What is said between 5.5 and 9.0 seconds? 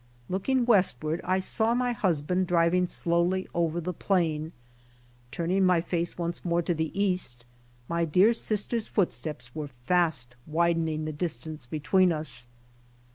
my face once more to the east, my dear sister's